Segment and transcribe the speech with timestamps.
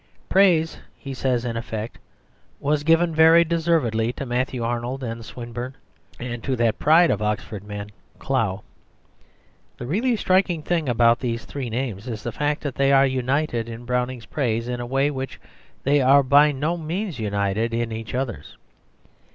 [0.29, 1.99] "Praise," he says in effect,
[2.59, 5.75] "was given very deservedly to Matthew Arnold and Swinburne,
[6.19, 8.63] and to that pride of Oxford men, Clough."
[9.77, 13.69] The really striking thing about these three names is the fact that they are united
[13.69, 15.39] in Browning's praise in a way in which
[15.83, 18.57] they are by no means united in each other's.